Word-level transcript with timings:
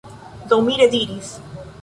Do 0.49 0.57
mi 0.67 0.77
rediris 0.81 1.29